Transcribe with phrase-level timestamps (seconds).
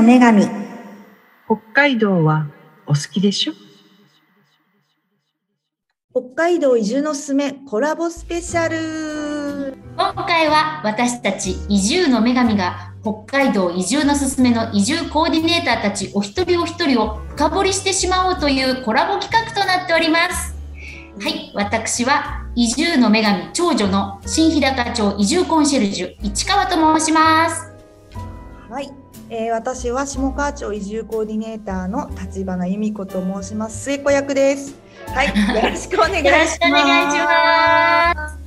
[0.00, 0.44] の女神
[1.44, 2.46] 北海道は
[2.86, 3.52] お好きでしょ？
[6.12, 20.54] 北海道移住のすすめコラボスペシャル今回は私たち移住の女神が北海道移住のすすめの移住コーディネーターたちお一人お一人を深掘りしてしまおうというコラボ企画となっております。
[21.20, 27.70] はい、私は移住の女神長女の新日高町移住コンシェルジュ市川と申します。
[28.70, 28.90] はい、
[29.32, 34.74] えー、私は下川町移住コーディネーターの立花由美子と申します末子役です
[35.06, 38.40] はい よろしくお願いしよろますしくお願いします。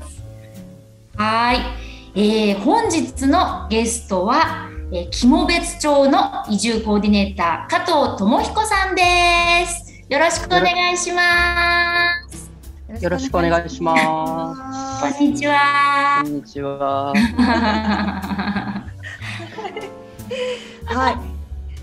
[1.16, 1.58] はい、
[2.16, 9.04] えー、本日のゲストは、えー、肝別町の移住コーディネーター加藤智彦さんで
[9.66, 10.04] す。
[10.09, 12.52] よろしくお願いします。
[13.02, 13.95] よろしくお願いしま
[15.00, 15.16] す。
[15.17, 16.30] こんにちはこ。
[16.30, 17.14] んにちは。
[20.86, 21.17] はい。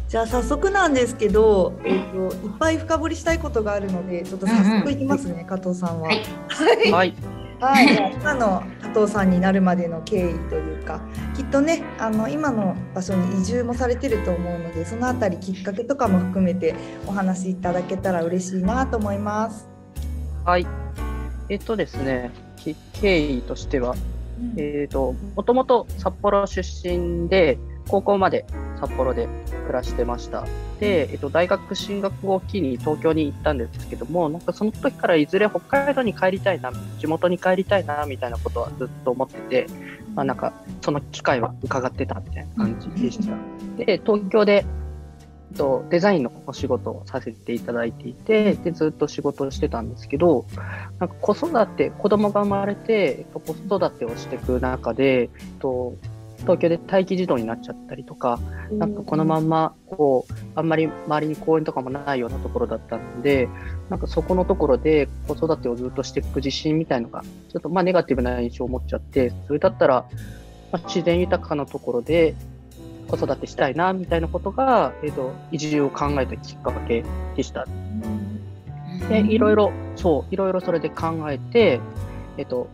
[0.08, 6.08] じゃあ早速なんですけど、えっ、といっぱい深掘りしたいことがあるので、ちょっと早速いきますね、加藤さんは。
[6.08, 6.90] はいはい。
[6.90, 7.14] はい。
[7.60, 7.94] はい。
[7.94, 11.00] じゃあ今の加藤さんになるまでの経緯というか、
[11.36, 16.74] きっとね、あの今の場所に移住もされてると思うので、そのあたりきっかけとかも含めて
[17.06, 19.68] お話しいただけたら嬉しいなと思います。
[20.44, 20.66] はい。
[21.50, 23.94] えっとですね、き経緯としては、
[24.56, 27.58] えっと、もともと札幌出身で、
[27.90, 28.46] 高校まで
[28.80, 29.28] 札幌で
[29.66, 30.46] 暮らしてました。
[30.78, 39.66] で、えっと、大学進学を機に東京に行ったんですけども、なんかその時からいずれ北海道に帰りたいな、地元に帰りたいな、みたいなことはずっと思ってて、
[40.14, 40.52] まあなんか、
[40.82, 43.34] その機会は伺ってたみたいな感じでした。
[43.76, 44.64] で、東京で、
[45.50, 50.46] えっと、デザインのお仕事をさせていただいていて、で、ずっと仕事をしてたんですけど、
[51.00, 55.96] なんか子育て、子供が生まれて、えっと、子育てをしていく中で、えっと、
[56.40, 58.38] 東京で待機児童になっちゃったりとか、
[58.72, 63.48] なんかこのまんま、こう、あんまり周りに公園とかもないようなところだったので、
[63.88, 70.06] なんかそこのところで子育てをずっとしていく自信みたいのが、ちょっとまあネガティブな印象を持っちゃって、それだったら、
[70.72, 72.34] まあ、自然豊かなところで
[73.08, 77.04] 子育てしたいな、みたいなことが、えっ、と、移住を考えたきっかけ
[77.36, 77.66] でした。
[79.08, 81.80] で、いろいろ、そう、いろいろそれで考えて、
[82.36, 82.68] えっと、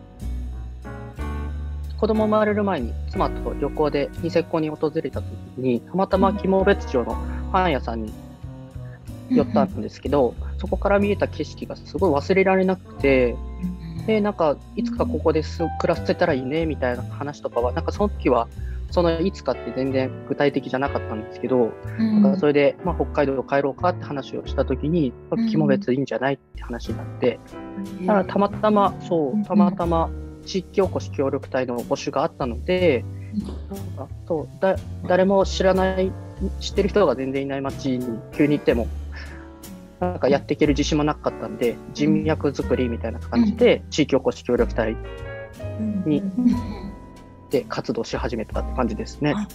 [1.98, 5.26] 子供生まれる前に妻と旅行でニセコに訪れた時
[5.56, 7.16] に、たまたま肝別町の
[7.52, 8.12] パン屋さんに
[9.30, 13.34] 寄ったんですけど、そこから見えた景色がすごい忘れられなくて、
[14.06, 18.48] で、なんか、いつかここです暮らせたらいいね、みたいな話とかは、なんかその時は、
[18.90, 22.22] そのいつかって全然具体的じゃなかったんですけど、うん。
[22.22, 25.14] なんかそれで、まあ、北海道帰ろうかって話をしたときに、ん
[25.50, 27.40] 肝別いいんじゃないって話になって、
[27.98, 30.08] うんだからたまたま、そうんう、たまたま
[30.46, 33.04] 地域おこし協力隊の募集があったので、
[34.26, 34.76] そうだ
[35.06, 36.10] 誰も知らない、
[36.60, 38.86] 知ってる人が全然いない町に急に行っても、
[40.00, 44.96] なんかやっていける自信もなかったんで、人脈作りみたいな感じで、地域おこし協力隊
[46.06, 46.22] に
[47.50, 49.34] で活動し始めたって感じですね。
[49.34, 49.46] はい。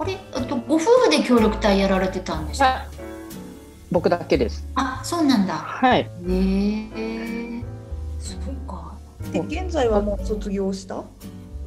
[0.00, 2.86] あれ、あとご夫婦で協力隊やられてたんですか？
[3.90, 4.66] 僕だけです。
[4.74, 5.54] あ、そうなんだ。
[5.54, 6.00] はい。
[6.00, 6.08] へ
[6.94, 7.64] え。
[8.32, 8.96] そうか。
[9.32, 11.04] で現在はもう卒業した？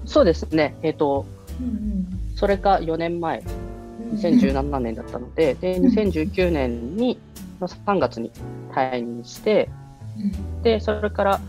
[0.05, 0.75] そうですね。
[0.81, 1.25] えっ、と、
[1.59, 3.71] うんそれが4年前、うん
[4.11, 7.17] 2017年だったので、で、2019年に、
[7.59, 8.31] の3月に
[8.73, 9.69] 退任して、
[10.63, 11.39] で、それから、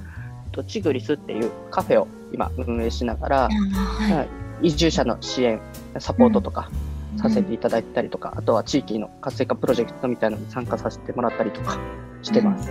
[0.52, 4.22] とチグリスっていうカフェを今運営しながら、はは
[4.62, 4.68] い。
[4.68, 5.60] 移住者の支援、
[5.98, 6.70] サポートとか
[7.16, 11.78] させていただいたりとか、あとは地域の活性化プロジェクトみたいなのに参加させてもらったりとか
[12.22, 12.70] してます。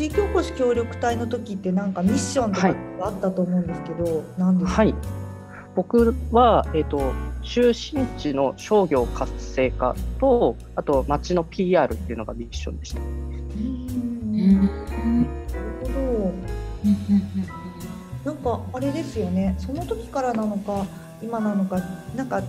[0.00, 4.76] 地域おこし協力隊の時ってなんかミッションとかはいあったと思うんですけど、何ですか？
[4.76, 4.94] はい。
[5.74, 13.00] 僕は、えっ、と、中心地の商業活性化と、あと町の PR っていうのがミッションでした。
[13.02, 14.62] うん。
[14.62, 15.26] なる
[15.82, 15.88] ほ
[18.24, 18.32] ど。
[18.32, 19.54] なんかあれですよね。
[19.58, 20.86] その時からなのか
[21.22, 21.78] 今なのか
[22.16, 22.42] なんか違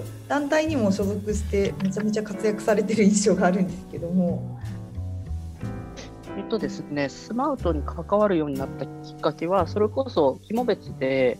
[0.00, 4.58] う団体にも所属してめちゃめちゃ活躍されてる印象があるんですけども。
[6.48, 11.38] とですね、スマウトに関わるようになったきっかけは、それこそ、肝別で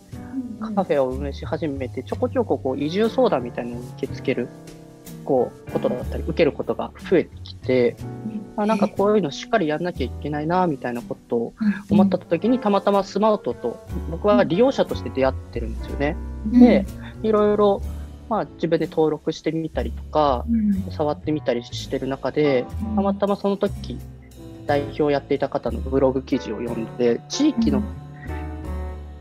[0.74, 4.48] カフェを運営し始めて、ちょこちょここう移住相談みたいなのを受け付ける
[5.24, 7.96] こうことだったり、受けることが増えてきて、
[8.56, 11.54] あなんかこういうのしっかりやんなきゃいけないな、みたいなことを
[11.90, 16.16] 思った時に、たまたまスマウトと、僕は利用者として出会ってるんですよね。
[16.52, 16.86] で、
[17.22, 17.82] いろいろ、
[18.28, 20.44] まあ、自分で登録してみたりとか、
[20.90, 23.98] 触ってみたりしてる中で、たまたまその時
[24.68, 27.82] 代表をやっていた方のブログ記事を読んで、地域の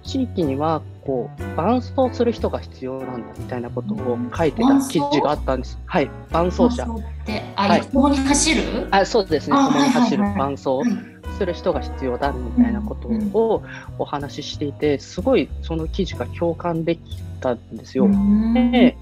[0.03, 5.79] 地域にはこう伴走する人が必要なんだみたいなことを書いてた記事があったんです。
[5.85, 6.69] はい、伴走？
[6.69, 6.83] 者。
[6.83, 8.87] ってあ、はい横に走る？
[8.91, 9.55] あ、そうですね。
[9.57, 13.07] あ共に走るはいはいはい伴走する人が必要だみたいなこと
[13.37, 13.63] を
[13.99, 17.01] お話ししていて、すごいその記事が共感でき
[17.39, 18.05] たんですよ。
[18.05, 18.71] うん。
[18.71, 18.97] で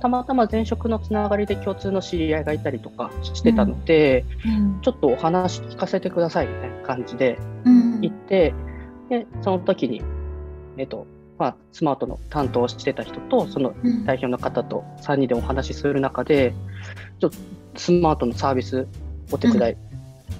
[0.00, 4.80] たまたま前職のつながりで共通の知り合いがいたりとかしてたので、うん。
[4.82, 8.00] ちょっとお話聞かせてくださいみたいな感じでうん。
[8.00, 8.52] 行って、
[9.08, 10.02] でその時に、
[10.76, 11.06] えっと
[11.38, 14.04] まあ、スマートの担当してた人とそのうん。
[14.04, 16.52] 代表の方と3人でお話しする中で
[17.20, 17.36] ちょっと
[17.76, 18.86] スマートのサービス
[19.30, 19.87] お手伝い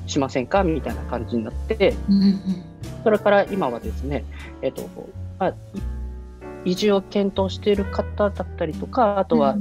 [0.08, 1.94] しませんか、みたいな感じになって
[3.04, 4.24] それから今はですね、
[4.62, 4.88] えっと
[5.38, 5.54] まあ、い
[6.64, 9.56] 移住を検討している方だったりとかあとは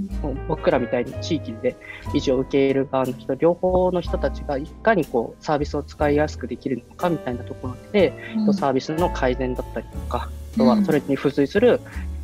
[0.48, 1.76] 僕らみたいに地域で
[2.14, 8.54] 移住を受け入れる側の人両方の人たちがいかにこうサービスを使いやすくできるのかみたいなところで、うん。
[8.54, 11.80] サービスの改善だったりとかあとはそれに付随する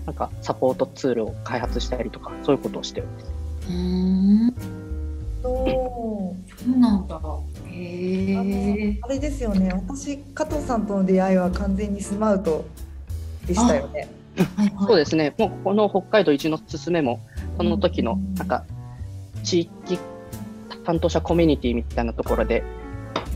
[0.06, 3.31] なんかサポートツールを開発したりとかそういうことをしてるんです。
[3.70, 4.56] うん。
[5.42, 6.36] そ
[6.66, 7.22] うなんだ。
[7.75, 9.00] へえ。
[9.02, 12.66] あれですよね私加藤さんとの出会いは完全にスマウト
[13.46, 13.94] でしたよね。
[13.94, 17.20] はいはいそうですねもうこの北海道移住のすすめも
[17.58, 18.66] その時のなんか
[19.44, 20.00] 地域
[20.84, 22.64] 担当者コミュニティみたいなところで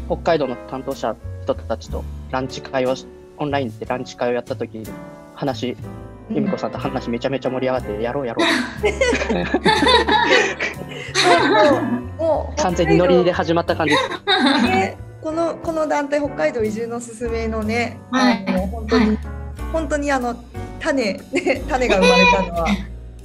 [0.07, 3.05] 北海道の担当者人たちとランチ会をし
[3.37, 4.87] オンラインでランチ会をやった時に
[5.35, 5.77] 話
[6.29, 8.47] 由美子さんと話めちゃめちゃ盛り上がってやろうやろう
[12.17, 14.61] もう完全にノリで始まった感じです。
[14.63, 19.17] ねこのこの団体北海道移住のすすめのね、はいあの本当に、はい
[19.73, 20.35] 本当にあの
[20.79, 22.67] 種 ね種が生まれたのは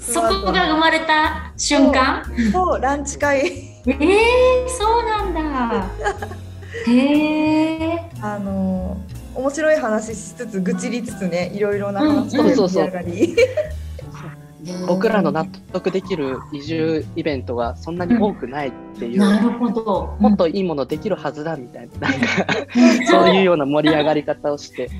[0.01, 2.25] そこが生まれた瞬間？
[2.51, 3.47] そうランチ会
[3.87, 5.87] ええそうなんだ。
[6.91, 8.11] へえ。
[8.21, 8.97] あの
[9.35, 12.99] 面白い話しつつ愚痴りつつねいろいろな話うんでそうそうそ
[14.87, 20.17] 僕らの納得できる移住イベントがそんなに多くないっていう、なるほど。
[20.19, 22.29] もっといいものできるはずだみたいななんか
[23.11, 24.91] そういうような盛り上がり方をして、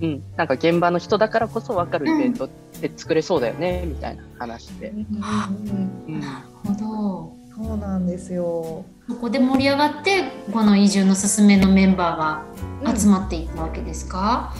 [0.00, 4.88] うんうん、なんか現場の人だからこそ分かるイベントって作れそうだよねみたいな話で。
[4.88, 4.98] うん。
[4.98, 6.14] うん。
[6.14, 7.34] うんなるほど。
[7.38, 8.84] うんそうなんですよ。
[9.08, 14.52] そこで盛り上がってこの移住のすすめのメンバーが集ままっていったわけですか、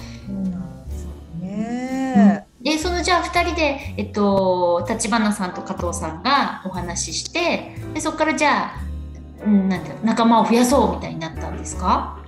[1.41, 12.19] ねでそのじゃあ2人で、えっと、立花さんと加藤さんがお話ししてでそこからじゃあ、うん、なん仲間を増やそうみたいになったんですか？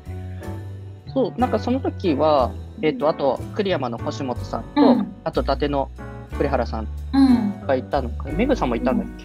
[1.15, 2.53] そうなんかその時は、
[2.83, 5.15] えっとあと栗山の星本さんと、うん。
[5.25, 5.91] あと伊達の
[6.37, 7.67] 栗原さんうん。
[7.67, 9.25] がいたのかメグさんもいたんだっけ、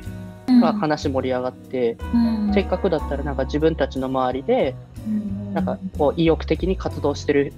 [0.54, 0.62] うん。
[0.62, 2.52] まあ話盛り上がって、うん。
[2.54, 4.76] せっかくだったらなんか自分たちの周りで
[5.06, 5.54] うん。
[5.54, 7.52] なんかこう意欲的に活動してる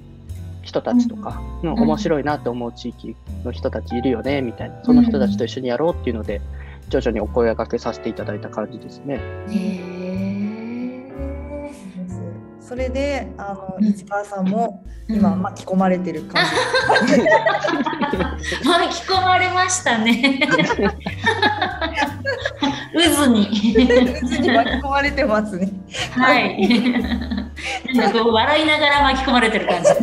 [0.64, 1.74] 人たちとか、うんん。
[1.74, 4.84] 面白いなって思う地域の人たちいるよねみたいな。
[4.84, 6.42] その人たちと一緒にやろうっていうので
[6.90, 9.20] 徐々にお声掛けさせていただいた感じですね。
[9.50, 10.04] へえ
[12.60, 13.86] それであのうん。
[13.86, 16.44] 市川さんも今巻き込まれてる感
[18.64, 20.40] 巻き込まれましたね。
[22.94, 23.46] 渦に。
[23.52, 23.94] じ渦
[24.38, 25.70] に巻き込まれてますね。
[26.12, 27.43] はい。
[27.94, 29.90] なんかこう笑いながら巻き込まれてる感じ。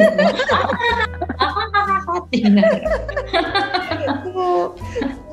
[1.38, 4.24] あははははって言いながら。
[4.24, 4.74] そ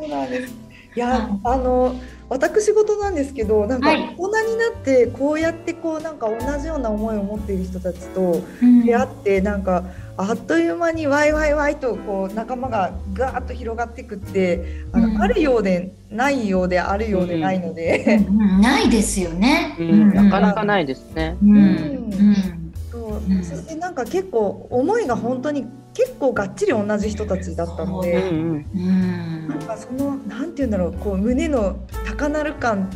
[0.05, 0.53] うなんです。
[0.95, 1.95] いやあの
[2.29, 4.15] 私事なんですけどなんかはい。
[4.17, 8.85] 大人になってこうやってこうなんか同じような思いを持っている人たちとうん。
[8.85, 9.83] 出会ってなんか
[10.17, 15.21] あっという間にワイワイワイとこう仲間がガーッと広がっていくってあの、うん。
[15.21, 18.61] あるようでないようであるようでないので、うん。
[18.61, 19.75] ないですよね。
[19.79, 21.37] うん、なかなかないですね。
[21.41, 22.66] うん。
[22.97, 23.17] そう。
[23.17, 23.43] うん。
[23.43, 28.29] そしてなんか結構思いが本当に結構がっちり同じ人たちだったので。
[28.29, 32.89] うんなんかそのなんて言うんだろうこう胸の高鳴る感。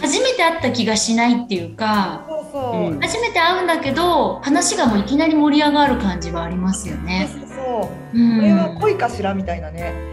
[0.00, 7.26] 初めて会った気がしないっていうか、そうそう、うん初めて会うんだけど、話がもういきなり盛り上がる感じはありますよね。
[7.32, 8.18] そうそう。
[8.18, 8.36] うん。
[8.36, 9.94] これは恋かしらみたいなね、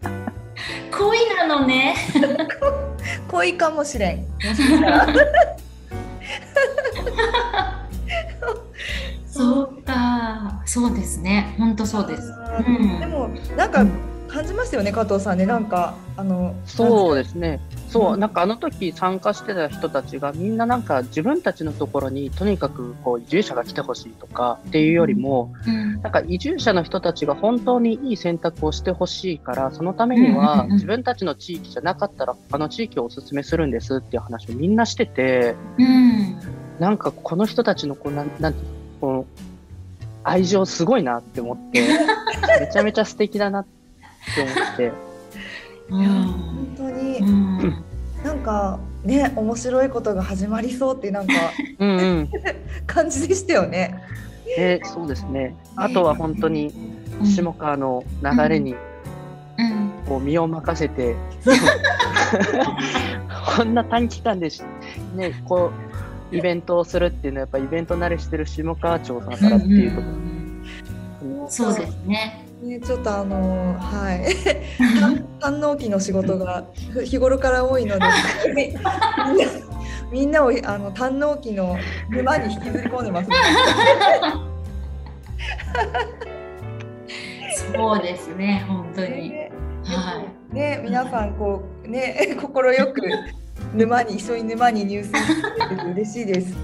[0.90, 1.94] 恋なのね。
[3.28, 4.26] 恋かもしれん
[9.26, 10.62] そうか。
[10.66, 11.54] そうですね。
[11.58, 12.32] 本当そうです。
[12.32, 13.84] あうんーでもなんか
[14.28, 17.60] 感じましたよね加藤さんねなんかあのそうですね。
[17.92, 18.20] そうう、ん。
[18.20, 26.00] なんかあの時参加してた人たちがみんななんか自分たちのところにとにかくこう移住者が来てほしいとかっていうよりも、うん。
[26.00, 36.38] なんか移住者の人たちが本当にいい選択をしてほしいから、そのためにはうん自分たちの地域じゃなかったら他の地域をお勧めするんですっていう話をみんなしてて、うん。
[36.78, 39.26] なんかこの人たちのこうなんなんていうのこの
[40.24, 41.82] 愛情すごいなって思って
[42.60, 43.66] めちゃめちゃ素敵だなっ
[44.34, 44.86] て思って。
[44.88, 45.11] うん
[45.90, 47.18] 本当に。
[47.18, 47.84] うん。
[48.24, 51.32] なんかね面白いことが始まりそうってなんか
[51.78, 52.28] うんうん。
[52.86, 54.00] 感じでしたよね。
[54.44, 55.56] でそうですね。
[55.76, 56.72] あとは本当に
[57.24, 58.76] 下川の流れに
[59.58, 59.90] うん。
[60.06, 61.16] こう身を任せて、
[63.56, 64.62] こんな短期間でし、
[65.14, 65.70] ね、こ
[66.32, 70.00] うイベントをするっていうのはやっぱイベント慣れしてる下川町さんからっていうと。
[70.00, 70.06] こ
[71.42, 72.41] ろ、そうですね。
[72.62, 74.24] ね、ちょっとあのはい
[75.40, 76.64] 堪能期の仕事が
[77.04, 78.04] 日頃から多いので
[80.12, 81.76] みんなをあの堪能期の
[82.08, 83.36] 沼に引きずり込んでますね。
[87.74, 89.30] そうですね、本当に。
[89.30, 89.50] ね
[89.84, 93.00] はね皆さんこうね心よく
[93.74, 96.52] 沼に一緒に沼に入水してて嬉しいです。
[96.52, 96.56] い。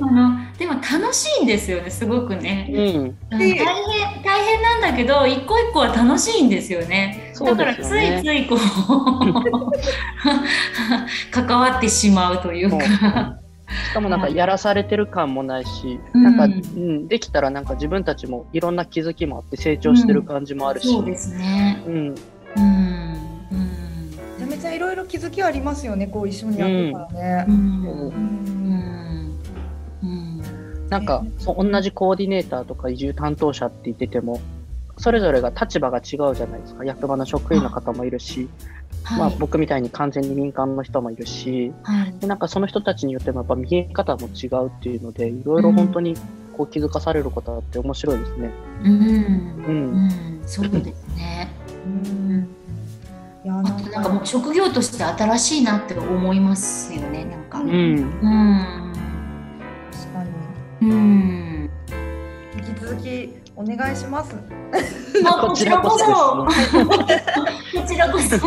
[0.00, 2.68] あのでも楽しいんですよね、すごくね。
[2.70, 3.64] うん、うん大変
[4.22, 7.30] 大変なんだけど、一個一個は楽しいんですよね。
[7.34, 8.58] そうだからつですよねいついこう
[11.30, 13.38] 関わってしまうというか。
[13.90, 21.82] しかもなんかやらされてる感もないし、うんなんか、うん、できたらなんか自分たちもいろんな気づきもあって成長してる感じもあるし、そうですね。
[21.86, 22.14] うん、うん。
[22.56, 23.11] うん。
[25.12, 27.54] 気づきありますよねこう一緒にやってたらうね。
[30.88, 34.40] なんかそう同じコーディネーターとか移住担当者って言ってても
[34.96, 38.48] それぞれが立場が違うじゃないですか役場の職員の方もいるし、
[39.04, 39.36] まあ、はい。
[39.38, 42.18] 僕みたいに完全に民間の人もいるしはい。
[42.18, 46.16] でなんかその人たちによってもやっぱ見え方も違うっていうのでいろいろ本当に
[46.56, 48.50] こう気づかされることあって面白いですね。
[48.82, 48.92] うん。
[48.92, 50.42] ううんん。
[50.46, 51.50] そうですね。
[51.84, 52.48] うん。
[53.44, 53.64] いやなん
[54.04, 57.24] かもう職業として新しいなって思いますよね。
[57.24, 57.58] なんか。
[57.58, 57.96] ううん。
[57.96, 58.92] ん、
[59.90, 60.22] 確か
[60.80, 61.70] にうん。
[62.56, 64.36] 引き続きお願いします。
[65.24, 66.46] まあこちらこそこ
[67.86, 68.38] ちらこそ。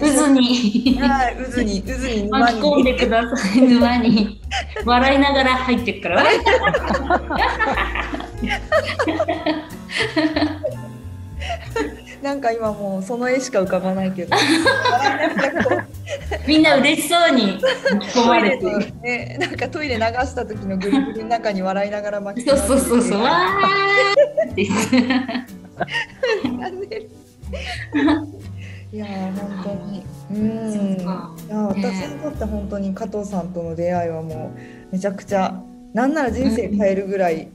[0.00, 2.84] 渦にはい、渦に渦に沼巻き込んに。
[2.84, 3.62] でください。
[3.62, 4.40] 沼に
[4.84, 6.24] 笑いながら入ってくから。
[12.24, 14.34] なんか今もうその絵しか浮かばないけど。
[16.48, 17.58] みんな嬉しそうに
[17.92, 18.64] 巻き込トまれて
[19.02, 23.20] ね、なんかトイレ流した時のグリグリの中に笑いながら巻きそうそうそうそう。
[23.20, 24.62] わーって。
[28.90, 30.02] いやー本当に。
[30.30, 30.46] うん。
[30.70, 34.54] いそうかやー私にとって本当に加藤さんとの出会いはも
[34.90, 35.60] うめちゃくちゃ
[35.92, 37.48] なんなら人生変えるぐらい、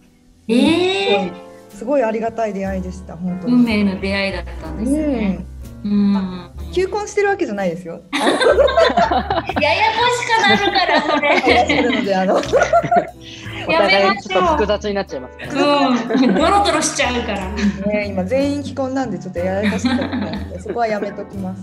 [0.47, 3.81] ええすごいすごいありがたい出会いでした本当運に。
[3.81, 5.45] 命の出会いだったんですうんね。。
[5.83, 6.51] うん。
[6.73, 8.01] 求婚してるわけじゃないですよ。
[8.11, 11.81] ややこしくなるからそれ。
[11.81, 12.39] るのであのお
[13.71, 15.51] やめ互ましょういちょっと複雑になっちゃいますから、
[15.91, 16.35] ねうん。
[16.35, 17.45] ドロドロしちゃうから。
[17.91, 21.61] ね今全員既婚なんでちょっとやらかしちゃったんでそこはやめときます。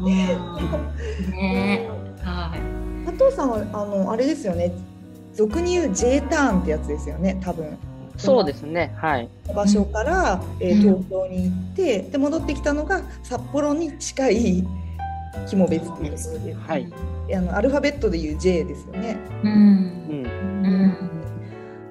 [0.00, 0.14] うん。
[1.32, 1.88] ね
[2.22, 2.60] はい。
[3.18, 4.72] 加藤さんはあのあれですよね。
[5.38, 7.78] 俗に言う J ターンってやつですよね多分。
[8.16, 14.66] そうですねはい場所から、えーうん東京に行ってで戻ってきたのが札幌に近い
[15.46, 16.92] 肝別っていうところで、はい
[17.32, 19.16] あのアルファベットでいう J ですよね。
[19.44, 19.46] う。
[19.46, 20.96] うんんうん。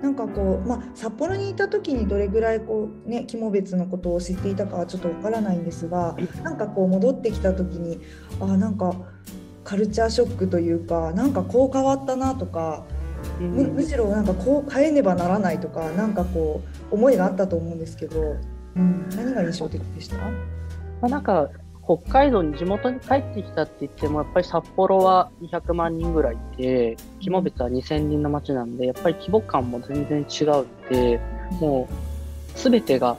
[0.01, 8.00] なんかこう、まあ、札幌にいた時にどれぐらいこう、ね、肝別のことを知っていたかはちょっとわからないんですがなんかこう戻ってきた時に
[8.39, 8.94] あなんか
[9.63, 12.86] カルチャーショックというかなんかこう変わったなとか
[13.39, 18.38] むむしろなんかこう変えねばならないとかなんかこう思いがあったと思うんですけど、
[18.75, 20.17] うん、何が印象的でした？
[20.17, 20.24] ま
[21.03, 21.50] あ、なんか
[21.84, 31.22] 北海道に地元に帰ってきたって言ってもやっぱり札幌は200万人ぐらいいて肝別は2000人の町なんでやっぱり規模感も全然違うので
[31.62, 33.17] もう全てが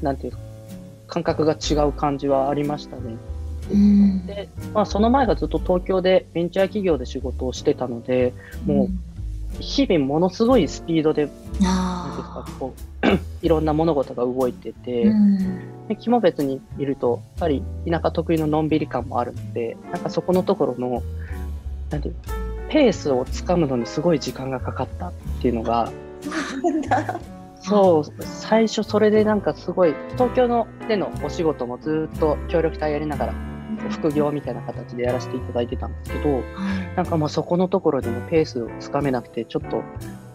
[0.00, 0.38] なんていうか
[1.08, 3.16] 感覚が違う感じはありましたね。
[3.70, 4.26] うん。
[4.26, 8.32] で、まあ、その前がずっと東京でベンチャー企業で仕事をしてたので
[8.64, 8.88] もう
[9.60, 11.28] 日々ものすごいスピードで
[12.58, 13.06] こう
[13.42, 15.06] いろんな物事が動いてて。
[15.06, 15.10] あ。
[15.10, 15.88] うん。
[15.88, 21.02] で肝別にいると、やっぱり田舎特有ののんびり感もあるので、なんかそこのところの、
[21.90, 22.20] なんていうの
[22.68, 25.90] ペースをつかむのにすごい時間がかかったっていうのが、
[27.60, 33.34] そう、最初それでなんかすごい、東京のでのお仕事もずっと協力隊やりながら、
[33.90, 36.42] 副業みたいな形でやらせていただいてたんですけど、はい
[36.96, 39.82] なんかもうそこのところでもペースをつかめなくて、ちょっと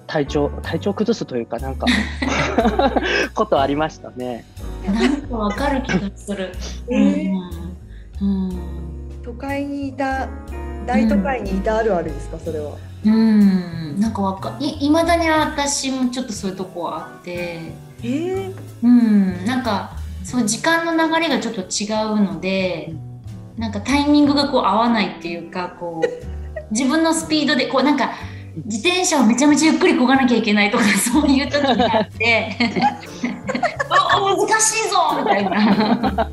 [0.07, 1.85] 体調、体調崩すというか、なんか、
[3.35, 4.45] ことありましたね。
[4.85, 6.51] なんかわかる気がする。
[6.89, 6.95] え
[7.27, 7.31] ー
[8.21, 8.49] うん。
[8.49, 8.59] うん。
[9.23, 10.27] 都会にいた
[10.85, 12.37] 大都会にいたあるあるですか？
[12.39, 12.71] それは。
[13.05, 17.59] うんなんかわかいいまだに私もちょっとそういうとこはあって
[18.01, 19.91] えー、うんなんか
[20.23, 22.93] そう時間の流れがちょっと違うので
[23.57, 28.13] なんかタイミングがこう合わないっていうかこう自分のスピードでこうなんか
[28.65, 32.55] 自転車をめちゃめちゃゆっくりこがなきゃいけないとか そういう時があって。
[33.89, 36.29] あ難しいぞみたいな。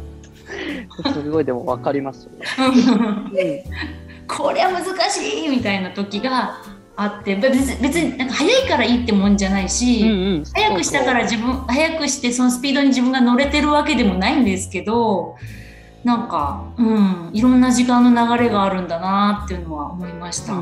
[1.15, 2.33] すごいでも分かりますよ。
[3.33, 3.65] ね。
[4.29, 6.59] これは難しいみたいな時が
[6.97, 7.37] あって。
[7.37, 15.37] 別に別になんか早いからいいってもんじゃないし、うんうん早くしたから自分早くしてそのスピードに自分が乗れてるわけでもないんですけど
[16.04, 20.54] なんか、うん、いろんな時間の流れがあるんだなっていうのは思いました。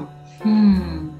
[0.44, 1.10] うん。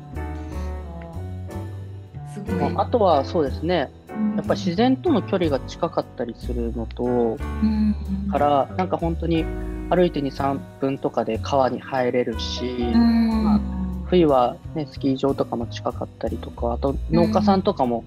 [2.35, 2.71] すごい。
[2.73, 3.91] まああとはそうですね。
[4.37, 7.95] やっぱ自然との距離が近かったりするのとうん。
[8.33, 9.45] からなんか本当に
[9.91, 14.05] 歩いて23分とかで川に入れるし、うん。
[14.07, 18.05] 冬は、ね、スキー場とかも近かったりとかあと農家さんとかも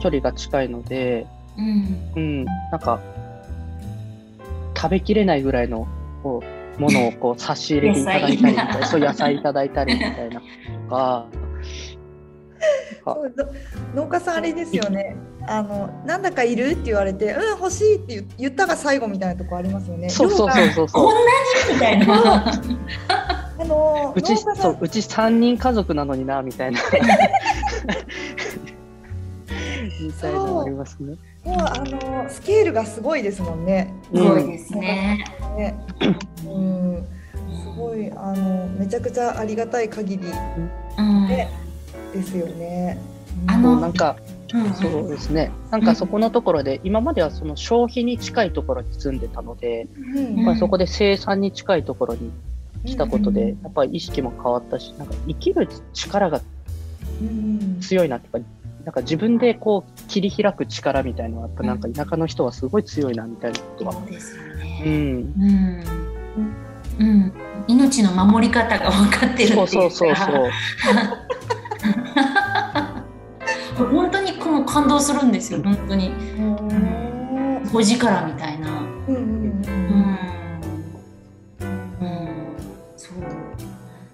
[0.00, 1.26] 距離が近いので、
[1.56, 2.12] うん。
[2.16, 3.00] うん、なんか
[4.76, 5.86] 食べきれないぐらいの
[6.22, 6.42] こ
[6.78, 11.26] うものをこう 差し入れていただいたりみたいなそう野菜いただいたりみたいなとか。
[13.94, 15.16] 農家さんあれですよね。
[15.46, 20.08] あのなんだかいるって言われて、うん欲しいって言言ったが最後みたいなとこありますよね。
[20.08, 21.20] そうそうそうそうそうこんな
[21.68, 21.74] に？
[21.74, 22.52] みたいな。
[23.56, 26.80] あのうちそうんうち3人家族なのになみたいな
[30.06, 31.16] みたいありますね。
[31.44, 33.92] もうあのスケールがすごいですもんね。
[34.12, 35.24] すごいですね。
[35.56, 35.74] ね、
[36.46, 37.06] うん、
[37.62, 40.24] すごいあのめちゃくちゃありがたい限り。
[40.98, 41.28] うん。
[41.28, 41.50] ね。
[42.12, 42.98] ですよね。
[43.46, 44.16] あのなんか
[44.52, 45.50] うんそうですね。
[45.70, 50.36] なんかそこのところで今まではその消費に近いところに住んでたので、うん。
[50.36, 52.30] やっぱりそこで生産に近いところに
[52.86, 53.34] 来たことうん。
[53.34, 56.40] でやっぱり意識も変わったしなんか生きる力が
[57.20, 58.48] うん強いなっていうか
[58.84, 64.80] なんか自分でこう切り開く力みたいなのはやっぱなんか田舎の人はすごい強いなみたいなことはそうですようね。
[64.84, 65.84] んうん。
[66.98, 67.32] うん。
[67.66, 69.66] 命の守り方が分かってるっていうか。
[69.66, 70.22] そうそうそうそ
[73.84, 75.60] う 本当にこう感動するんですよ。
[75.62, 76.08] 本当に。
[76.38, 78.68] うん5時からみたいな。
[79.08, 79.24] うんうんうん。
[82.00, 82.28] うん。
[82.96, 83.16] そう。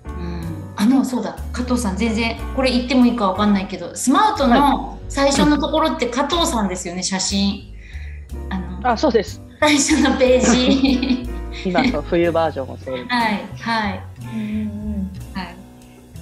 [0.06, 0.42] うん。
[0.76, 1.39] あのそうだ加
[1.70, 7.74] 藤さん全然これ言ってもいいかわかんないけどスマートの最初のところって加藤さんですよね写真。
[8.48, 11.30] あのあそうです最初のページ。
[11.66, 15.56] 今の冬バージョンもそうですはいはいうんはい。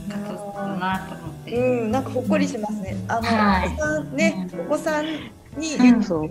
[0.08, 1.56] 加藤さんだなと思って。
[1.56, 2.96] うん、なんかほっこりしますね。
[3.08, 5.06] あの、はいお子さんね、お子さん
[5.58, 5.72] に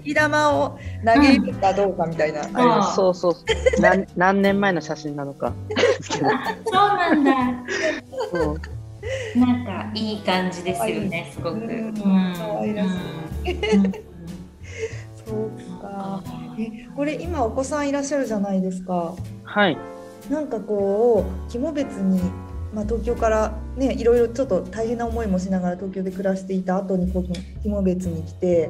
[0.02, 5.54] 雪玉を投げるかどうかみたいな、ありますそうそうそう何何年前の写真なのか
[6.02, 6.24] そう
[6.74, 7.32] なんだ。
[8.32, 8.62] そう
[9.36, 11.58] なんかいい感じですよね、すごく。
[11.58, 11.62] うん。
[11.62, 11.94] うん。
[12.38, 12.90] 可愛らし
[13.74, 13.92] うん。
[15.26, 16.24] そうか。
[16.60, 19.14] え、これ今お子さんいらっしゃるじゃないですか。
[19.44, 19.78] はい。
[20.30, 22.20] なんかこう肝別に、
[22.74, 27.28] まあ、東京からねいろいろちょっと大変な思いもしながら東京で暮らしていた後にこの
[27.64, 28.70] 肝別に来て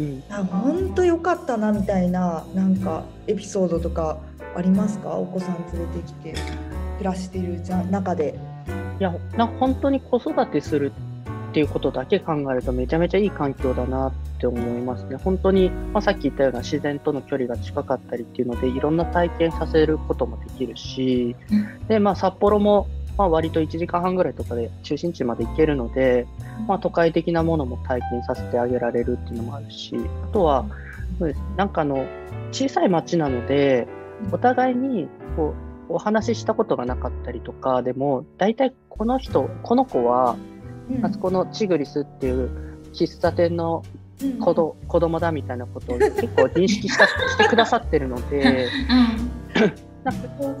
[0.00, 0.22] うん。
[0.28, 4.18] あ本当良かったなみたいななんかエピソードとか
[4.56, 5.10] ありますか？
[5.16, 6.34] お子さん連れてきて
[6.98, 8.34] 暮らしているじゃ中で。
[8.98, 10.92] いやな本当に子育てする
[11.50, 15.16] っていうことだけ考えるとめちゃめちゃいい環境だなって思いますね。
[15.16, 21.34] 本当に、まあ、さっき言ったような自然との距離が近かったりっていうのでいろんな体験させることもできるし、
[21.88, 26.26] でまあ、札幌も、まあ、割と1時間半ぐらいとかで中心地まで行けるので、
[26.68, 30.66] まあ、都会的なものも体験させてあげられるっていうのもあるしあとは
[31.18, 32.06] そうですなんかあの
[32.52, 33.88] 小さい町なので
[34.30, 40.36] お互いにこうお話ししたことがなかったりとかでも大体この人この子は
[40.90, 41.04] うん。
[41.04, 42.50] あそこのチグリスっていう
[42.92, 43.82] 喫茶店の
[44.22, 44.38] うん。
[44.38, 48.68] 子ど子供だみたいなことを結構認識したしてくださってるので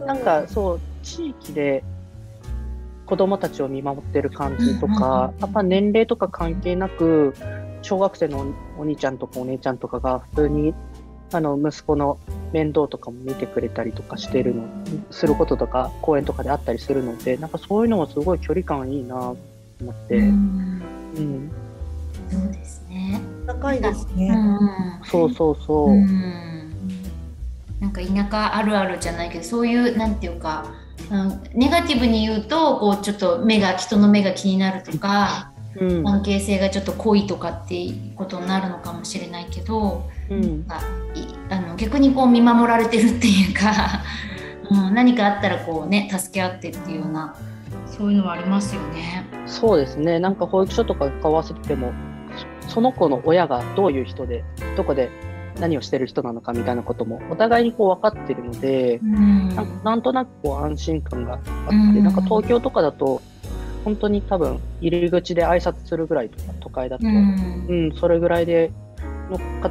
[0.04, 1.82] なんかそう地域で
[3.06, 7.34] 子供たちを見守ってる感じとうんうんかやっぱ年齢とか関係なく
[7.82, 10.74] 小学生のお兄ちゃんとかお姉ちゃんとかが普通に
[11.32, 12.18] あの息子の
[12.56, 14.64] 面倒とかも見てくれたりとかしてるの
[15.10, 19.36] することとか公園とかであったりするのでなんかそういうのもすごい距離感いいなと
[19.82, 20.30] 思って、ううん。
[20.30, 21.50] ん
[22.30, 23.20] そうですね。
[23.46, 24.30] 高いですうね。
[24.30, 24.58] ん。
[25.04, 26.72] そうそうそう、うん。
[27.78, 30.64] なんか田舎あるあるじゃないけどそういうなんていうか、
[31.10, 36.04] うん、ネガティブに言うとこうちょっと目が人の目が気になるとかうん。
[36.04, 40.66] 関係性がちょっと濃いとかっていうことになるのかもしれないけど、うん
[41.48, 44.02] あの逆にこう見守られてるっていうか、
[44.70, 47.36] うん、何かあったらこうね助け合ってっていうような
[47.86, 49.24] そういうのはありますよね。
[49.46, 50.18] そうですね。
[50.18, 51.92] なんか保育所とか顔合わせても、
[52.66, 54.44] そその子の親がどういう人で、
[54.76, 55.10] どこで
[55.60, 59.48] 何をしてる人なのかみたいなこともお互いにこう分かってるので、うん
[59.84, 63.22] なんとなくこう安心感があって、うんなんか東京とかだと、
[63.84, 68.72] 本当に多分入り口で挨拶するぐらいとか、都会だと、ううん、んそれぐらいで
[69.30, 69.70] の方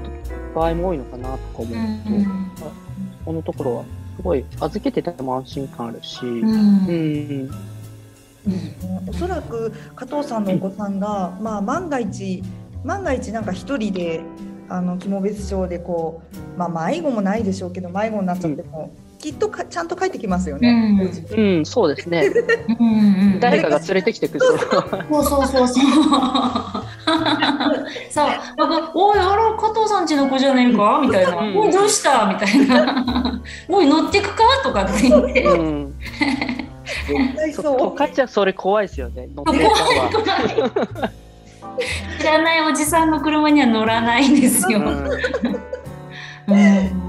[0.56, 2.52] 場合も多いのかなとか思うと、うん
[3.26, 3.84] このところは
[4.18, 7.46] すごい預けてても安心感あるし、ううん。
[7.46, 7.50] ん、
[9.08, 12.44] おそらく加藤さんのお子さんが、まあ、万が一
[12.84, 14.22] 万が一なんか一人で
[14.70, 16.22] あの肝別症でこ
[16.56, 18.92] う、まあ、迷子もないでしょうけど迷子になっちゃっても、
[19.26, 20.70] きっとかちゃんと帰ってきますよね。
[20.70, 22.32] うんうん、そうですね。
[22.80, 22.92] うんう
[23.38, 24.60] ん誰かが連れてきてくれそう。
[24.60, 24.68] そ
[25.20, 25.84] うそうそうそう。
[28.12, 31.00] そう、なんか、おい、あら、加藤さんちの子じゃねえか？
[31.02, 31.38] みたいな。
[31.38, 32.28] うんおい、どうした？
[32.28, 33.42] みたいな。
[33.68, 34.44] おい、乗ってくか？
[34.64, 35.44] とかって言って。
[35.44, 35.96] うん、
[37.08, 39.28] 絶対そそう都会じゃそれ怖いですよね。
[39.36, 41.10] 乗ってる方は。
[42.22, 44.82] 知らないおじさんの車には乗らないんですよ。
[46.48, 47.05] うん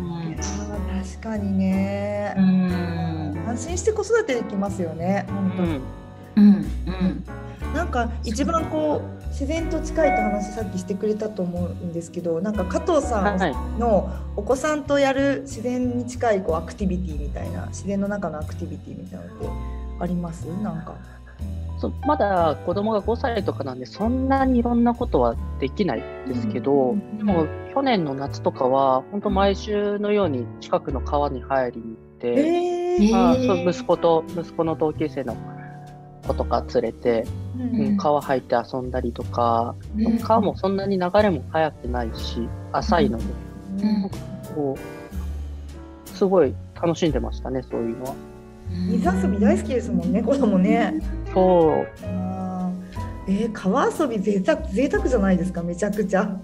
[1.26, 3.44] かにねう、ん。
[3.48, 5.26] 安心して子育てできますよね。
[5.28, 5.80] 本当に
[6.36, 6.54] うんうん。
[6.54, 7.74] うん。
[7.74, 13.54] なんか一番こう自然と近いって話さっきしてくれたと思うんですけどなんか加藤さんはい。
[13.78, 19.46] のお子さんとやる自然に近いこうアクティビティみたいな自然の中のアクティビティみたいなのって
[20.00, 20.44] あります？
[20.62, 20.94] なんか。
[21.78, 33.12] そうまだ子供が5歳とかなんでそんなにいろんなことはできないですけど、うんでも去年の夏とかは本当毎週のように近くの川に入りに行って、えー。
[33.12, 35.36] まあ、そう息子と息子の同級生の
[36.26, 37.96] 子とか連れて、うんうん。
[37.98, 43.24] 川入って遊んだりとか、うん川もそんなに流れも速くないし浅いので、
[43.82, 44.10] うん
[44.54, 48.14] こうすごい楽しんでましたねそういうのは。
[48.70, 50.94] 水遊び大好きですもんね子供ね。
[51.32, 51.86] そう。
[53.28, 56.38] えー、川遊び贅沢贅沢じゃないですかめちゃくちゃ。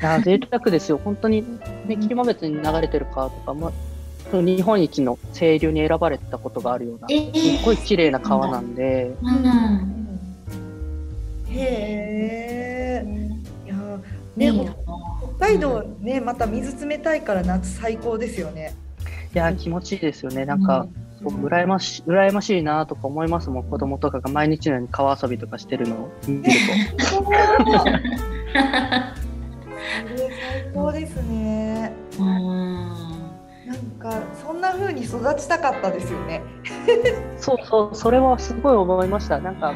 [0.00, 1.44] いや贅沢ですよ、本当に、
[1.86, 3.72] ね、霧間別に流れてる川とか、まあ、
[4.32, 7.56] 日本一の清流に選ばれたことがあるような、えー。
[7.56, 10.20] すっごい綺麗な川なんで、うん。
[11.50, 13.06] へえ。
[13.64, 14.00] いやー。
[14.36, 14.74] ねいいな。
[15.38, 18.74] 北海道ねまた水冷たいから夏最高ですよね。
[19.34, 26.42] いや、気持ちいいですよね、なんか、そう羨まし羨ましいなとか思いますもん、子供とかが毎日のように川遊びとかしてるのを見る
[27.02, 27.22] 最
[30.74, 31.92] 高ですね。
[32.18, 32.88] うん。
[33.66, 36.42] なんかそんな風に育ちたかったですよね。
[37.36, 37.42] と。
[37.42, 39.38] そうそう、それはすごい思いました。
[39.38, 39.72] なんか、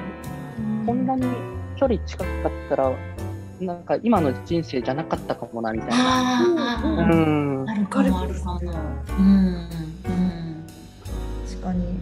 [0.85, 1.23] こんなに
[1.77, 2.29] 距離近かっ
[2.69, 2.93] たら、
[3.61, 5.97] なんか今の人生じゃなかったかもな、みたいな。
[5.99, 7.75] あうあ、んあ。
[7.75, 8.61] るかもあるかも。
[9.19, 9.69] うん。
[11.67, 11.99] 確かに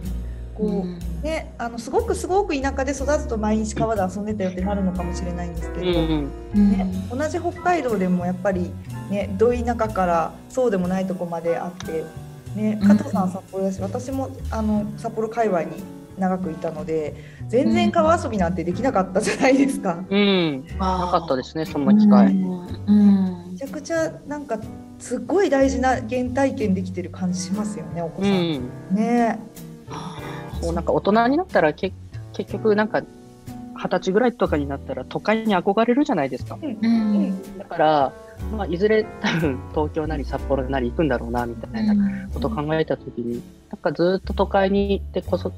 [0.55, 0.99] こう、うん。
[1.21, 5.85] ねあのすごくすごく田舎で育つと毎日川で遊んでたよってなるのかもしれないんですけど。
[5.85, 8.71] ね、同じ北海道でもやっぱり
[9.09, 12.05] ねど田舎からそうでもないとこまであって、
[12.55, 15.83] ね、加藤さんは札幌だし、私もあの札幌界隈に
[16.17, 17.13] 長くいたので
[17.49, 20.05] 全然川遊びなんてできなかったじゃないですか。
[20.09, 20.65] うん。
[20.79, 22.27] ななかったですね、そんな機会。
[22.27, 24.59] うんめちゃくちゃなんか
[24.99, 28.31] すっごい大事な原体験できてる感じしますよねお子さん。
[28.31, 28.95] うん。
[28.95, 29.39] ね
[30.65, 31.93] そうなんか大人になったらけ
[32.33, 33.01] 結局なんか
[33.75, 36.57] 二十歳ぐらいとかになったら都会に憧れるじゃないですか。
[36.61, 37.23] ううん。
[37.29, 37.57] ん。
[37.57, 38.13] だから、
[38.51, 41.93] まあ、いずれ多分東京なり札幌なり行くんだろうなみたいな
[42.33, 45.53] ことを考えたときに、なんかずっと都会に行ってこそ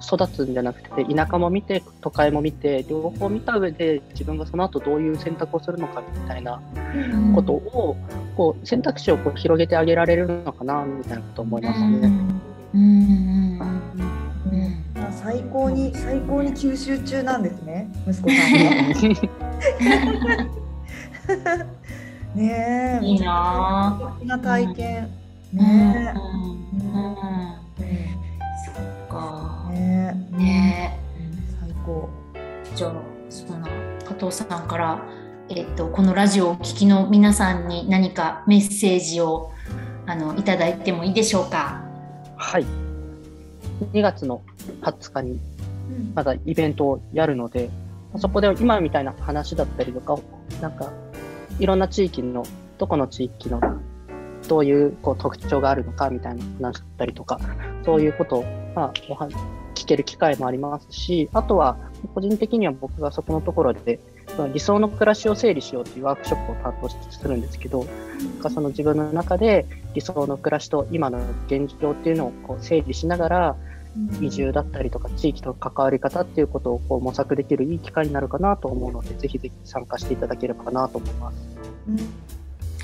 [0.00, 6.60] 育つんじゃなくて田舎も見て都会も見て両方見た上で自分がその後どういう選択をするのかみたいな
[6.94, 7.34] うん。
[7.34, 7.96] ことを
[8.36, 11.86] こう選択肢をこう広げてあげられるのかなみたいなことを思いますね。
[12.74, 12.78] うん。
[12.78, 14.11] うん
[15.22, 18.72] 最高に最高に吸収中なんですね息子さんは。
[22.34, 25.08] ねえいいな素敵な体験。
[25.54, 25.58] ぁ。
[25.58, 28.08] ねうんうんえ、
[28.64, 28.74] そっ
[29.08, 29.74] かうん。
[29.74, 29.80] ね
[30.32, 31.00] ねえ、
[31.60, 32.08] 最高。
[32.74, 32.92] じゃあ
[33.28, 33.68] そんな
[34.04, 34.98] 加藤さんから、
[35.50, 39.52] えっとこのラジオをお聞きの皆さんに何かメッセージを
[40.06, 41.80] あのいただいてもいいでしょうか？
[42.36, 42.66] はい。
[43.92, 44.40] 2月の
[44.82, 45.40] 20日に
[45.90, 46.12] うん。
[46.14, 47.70] まだイベントをやるので、
[48.18, 50.18] そこで今みたいな話だったりとか、
[50.60, 50.92] なんか、
[51.58, 52.44] いろんな地域の、
[52.78, 53.60] どこの地域の、
[54.48, 57.40] どういうこう特徴があるのかみたいな話だったりとか、
[57.84, 58.44] そういうことを、
[58.74, 61.76] まあ、聞ける機会もありますし、あとは、
[62.14, 63.98] 個人的には僕がそこのところで、
[64.52, 73.56] 理想の暮らしを整理しようっていうワークショップを担当するんですけど、なんかその自分の中で理想の暮らしと今の現状っていうのをこう整理しながら、
[74.20, 81.36] 移住だったりとか地域との関わり方っていうことをこう模索できるいい機会になるかなと思うので、ぜひぜひ参加していただければなと思います。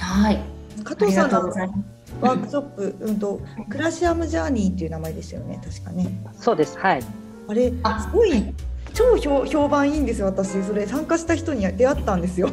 [0.00, 0.40] はい。
[0.84, 1.38] 加藤さんの
[2.20, 6.08] ワークショップ、うんと、クラシアムジャーニーっていう名前ですよね、確かね。
[6.32, 6.78] そうです。
[6.78, 7.02] はい。
[7.48, 8.54] あれ、あすごい
[8.94, 10.62] 超評評判いいんですよ、私。
[10.62, 12.50] それ参加した人に出会ったんですよ。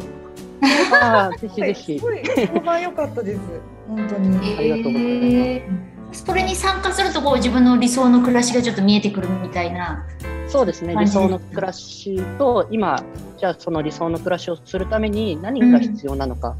[1.01, 2.05] ああ、ぜひぜひす。
[2.05, 3.39] ごい評判良かったです。
[3.87, 4.55] 本当に。
[4.57, 10.05] ありがとうございますえーそれに参加するとこう自分の理想の暮らしがちょっと見えてくるみたいな。
[10.47, 10.95] そうですね。
[10.95, 13.03] 理想の暮らしと今、
[13.37, 16.55] じゃあその理想の暮らしをするために何が必要なのか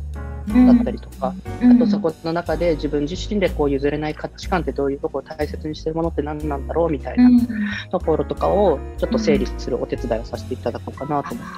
[0.48, 7.48] だったりとか、あとそこの中で自分自身でこう譲れない価値観ってどういうところを大切にしてるものって何なんだろうみたいなうん
[7.92, 11.54] ところとかをちょっと整理するお手伝いをさせていただこうかなと思って。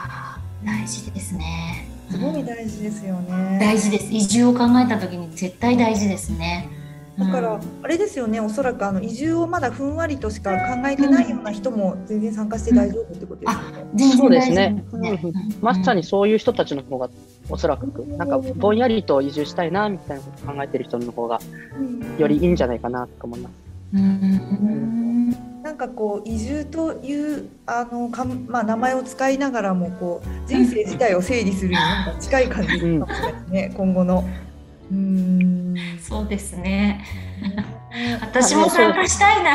[0.66, 1.88] 大事ですね。
[2.10, 3.58] すごい大事ですよね。
[3.60, 4.14] 大事です。
[4.14, 6.77] 移住を考えた時に絶対大事ですね。
[7.18, 7.62] だからうん。
[7.84, 13.60] あれですよね、おそらくあの移住をまだふんわりとしか考えてないような人も全然参加して大丈夫ってことですよ
[13.94, 14.16] ね。
[14.18, 14.84] そうです大ね
[15.62, 17.10] まさにそういう人たちの方が
[17.50, 18.06] おそらく。
[18.18, 21.40] なんかぼんやりと移住したいなみたいなことを考えてる人の方が
[22.18, 23.54] よりいいんじゃないかなと思います。
[23.94, 24.02] うん。
[24.02, 25.08] うん
[25.68, 34.24] なんかこう移住というあのかんまあ名前を使いながらもこう人生自体を整理するになんか近い感じかもしれないですね、今後の。
[34.92, 35.76] うーん。
[36.00, 37.04] そうですね。
[38.22, 39.54] 私も参加したいな。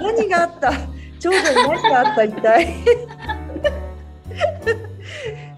[0.00, 0.72] 何があった？
[1.18, 2.76] 長女に何があった一体？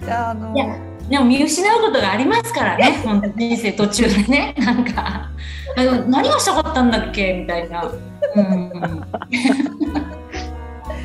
[0.04, 0.54] じゃああの。
[0.54, 0.76] いや
[1.08, 5.28] でも見失うことがありますからね、本当人生途中でね、なんか、
[5.76, 7.34] あの何がしたかったんだっけ？
[7.34, 7.92] みたいな。
[8.34, 8.72] うん、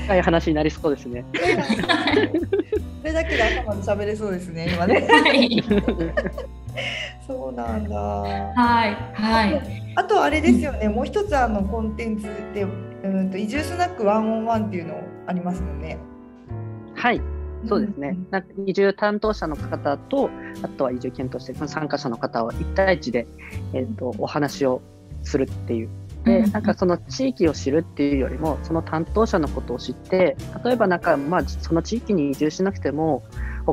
[0.05, 1.25] 深い話になりそうですね。
[1.35, 5.05] それだけで頭で喋れそうですね今ね。
[5.09, 5.61] はい、
[7.27, 7.95] そうなんだ。
[7.97, 9.61] はい、はい。
[9.95, 10.89] あとあれですよね。
[10.89, 12.65] もう一つあのコンテンツで
[13.03, 14.95] うんと移住スナックワンオンワンっていうの
[15.27, 15.97] ありますよね。
[16.95, 17.21] はい、
[17.67, 18.17] そうですね。
[18.29, 20.29] なんか移住担当者の方と、
[20.61, 23.27] あとは移住検討して参加者の方を1対1で、
[23.73, 24.81] えー、とお話を
[25.23, 25.89] するっていう。
[26.25, 33.23] で、なんかその地域を知るっていうよりも、その担当者のことを知って、例えばなんか、まあ、その地域に移住しなくても、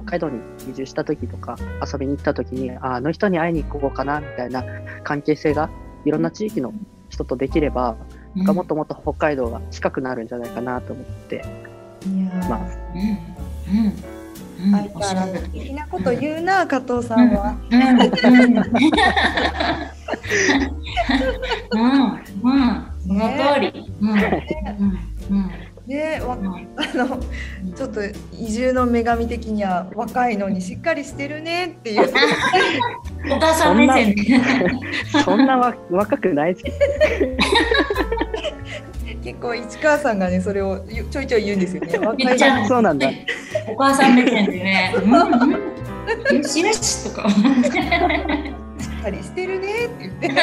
[0.00, 1.56] 北海道に移住した時とか、
[1.92, 4.64] 遊びに行った時に、ああの人に会いに行こうかな、みたいな
[5.04, 5.70] 関係性が、
[6.04, 6.72] いろんな地域の
[7.08, 7.96] 人とできれば、
[8.34, 12.78] なんかもっともっと北海道が近くなるんじゃないかなと思っていやーます。
[12.94, 13.00] うん、
[13.78, 13.94] うん、
[14.66, 17.56] うん、相変わらず素敵なこと言うな加藤さんは。
[17.70, 17.88] うん、うん、
[21.72, 23.20] うん、うん、その
[23.54, 23.72] 通り。
[24.00, 24.18] うん、うん、
[25.30, 25.50] うん。
[25.86, 26.58] ねわうんあ
[26.94, 27.20] の
[27.74, 28.00] ちょっと
[28.32, 32.10] 移住の女神的には若いのにしっかりしてるねっていう
[33.32, 34.22] お母さん目線で。
[35.24, 36.66] そんなわ若くないです
[39.22, 41.98] 結構市川さんがねそれをゆちょいちょい言うんですよね。
[41.98, 43.10] 若いめっちゃそうなんだ。
[43.68, 44.94] お母さん目線でね。
[46.32, 47.28] よしよしとか。
[47.28, 47.42] しっ
[49.02, 50.28] かりしてるねって言って。
[50.28, 50.42] じゃ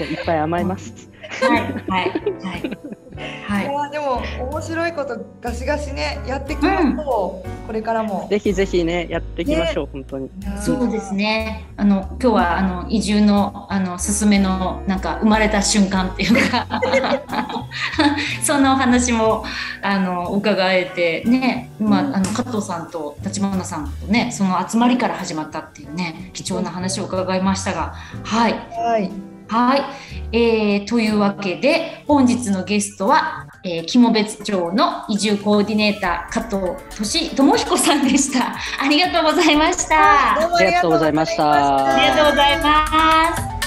[0.00, 1.10] あいっぱい甘えます。
[1.42, 2.10] はい、はい、
[2.42, 3.01] はい。
[3.52, 3.64] はい。
[3.64, 8.26] いやでも面白いことガシガシねやってきますと、これからも。
[8.30, 10.30] ぜひぜひね、やっていきましょう、本当に。
[10.60, 11.66] そうですね。
[11.76, 16.66] あの今日はあの移住のあのすすめのなんか生まれた瞬間っていうか。
[18.42, 19.44] そんなお話も
[19.82, 28.52] あの伺えてね、まああの加藤さんと立花さんとねその集まりから始まったっていうね貴重な話を伺いましたが、はい。
[28.52, 29.31] はい。
[29.52, 29.84] はい、
[30.32, 38.56] えーというわけで本日のゲストは、えー、肝別町の移住コーディネーター加藤俊智彦さんでした。
[38.80, 40.38] ありがとうございました。
[40.40, 43.61] どうもありがとうございましたありがとうございます。